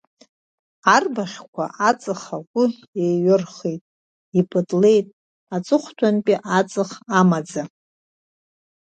[0.95, 2.63] Арбаӷьқәа аҵых агәы
[3.03, 3.81] еиҩырхит,
[4.39, 5.07] иԥытлеит
[5.55, 7.63] аҵыхәтәантәи аҵых амаӡа.